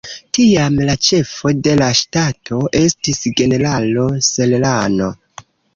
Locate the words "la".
0.87-0.95, 1.83-1.91